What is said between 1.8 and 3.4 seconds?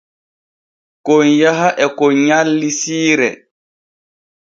e kon nyalli siire.